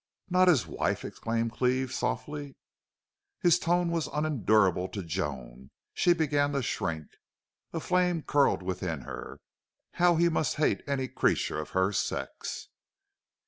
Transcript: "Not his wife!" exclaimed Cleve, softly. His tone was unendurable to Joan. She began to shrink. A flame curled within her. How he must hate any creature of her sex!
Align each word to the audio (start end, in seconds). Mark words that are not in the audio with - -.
"Not 0.31 0.47
his 0.47 0.65
wife!" 0.65 1.05
exclaimed 1.05 1.51
Cleve, 1.51 1.93
softly. 1.93 2.55
His 3.39 3.59
tone 3.59 3.91
was 3.91 4.09
unendurable 4.11 4.87
to 4.87 5.03
Joan. 5.03 5.69
She 5.93 6.13
began 6.13 6.53
to 6.53 6.63
shrink. 6.63 7.05
A 7.71 7.79
flame 7.79 8.23
curled 8.23 8.63
within 8.63 9.01
her. 9.01 9.39
How 9.91 10.15
he 10.15 10.27
must 10.27 10.55
hate 10.55 10.81
any 10.87 11.07
creature 11.07 11.59
of 11.59 11.69
her 11.77 11.91
sex! 11.93 12.69